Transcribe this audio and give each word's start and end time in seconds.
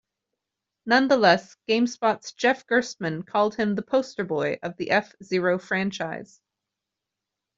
Nonetheless, 0.87 1.55
GameSpot's 1.69 2.31
Jeff 2.33 2.65
Gerstmann 2.65 3.21
called 3.23 3.53
him 3.53 3.75
the 3.75 3.83
"poster 3.83 4.23
boy" 4.23 4.57
of 4.63 4.75
the 4.77 4.89
"F-Zero" 4.89 5.59
franchise. 5.59 6.41